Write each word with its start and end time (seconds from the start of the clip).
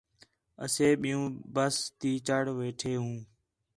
اسے 0.63 0.87
بِیوں 1.01 1.25
بس 1.55 1.75
تی 1.99 2.11
چڑھ 2.27 2.47
ویٹھے 2.57 2.93
ہوں 3.01 3.15